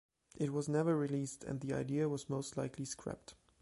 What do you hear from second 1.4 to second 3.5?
and the idea was most likely scrapped.